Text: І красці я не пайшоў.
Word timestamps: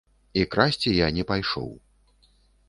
І 0.33 0.41
красці 0.55 0.93
я 1.05 1.09
не 1.19 1.27
пайшоў. 1.33 1.69